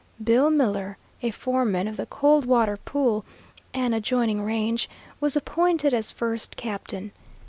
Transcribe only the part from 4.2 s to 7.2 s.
range, was appointed as first captain.